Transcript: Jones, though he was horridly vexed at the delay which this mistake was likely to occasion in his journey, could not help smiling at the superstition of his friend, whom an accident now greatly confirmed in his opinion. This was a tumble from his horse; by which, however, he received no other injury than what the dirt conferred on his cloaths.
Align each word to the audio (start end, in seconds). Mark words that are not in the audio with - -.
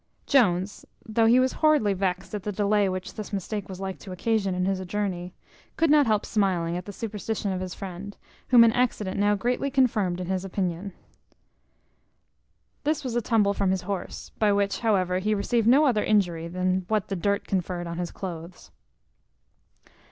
Jones, 0.25 0.83
though 1.05 1.27
he 1.27 1.39
was 1.39 1.53
horridly 1.53 1.93
vexed 1.93 2.33
at 2.33 2.41
the 2.41 2.51
delay 2.51 2.89
which 2.89 3.13
this 3.13 3.31
mistake 3.31 3.69
was 3.69 3.79
likely 3.79 3.99
to 3.99 4.11
occasion 4.11 4.55
in 4.55 4.65
his 4.65 4.83
journey, 4.87 5.31
could 5.77 5.91
not 5.91 6.07
help 6.07 6.25
smiling 6.25 6.75
at 6.75 6.85
the 6.85 6.91
superstition 6.91 7.51
of 7.53 7.61
his 7.61 7.75
friend, 7.75 8.17
whom 8.47 8.63
an 8.63 8.71
accident 8.73 9.19
now 9.19 9.35
greatly 9.35 9.69
confirmed 9.69 10.19
in 10.19 10.25
his 10.25 10.43
opinion. 10.43 10.91
This 12.83 13.03
was 13.03 13.15
a 13.15 13.21
tumble 13.21 13.53
from 13.53 13.69
his 13.69 13.83
horse; 13.83 14.31
by 14.39 14.51
which, 14.51 14.79
however, 14.79 15.19
he 15.19 15.35
received 15.35 15.67
no 15.67 15.85
other 15.85 16.03
injury 16.03 16.47
than 16.47 16.83
what 16.87 17.09
the 17.09 17.15
dirt 17.15 17.45
conferred 17.45 17.85
on 17.85 17.99
his 17.99 18.09
cloaths. 18.09 18.71